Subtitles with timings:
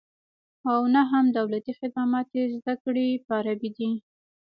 [0.71, 3.91] او نه هم دولتي خدمات یې زده کړې په عربي دي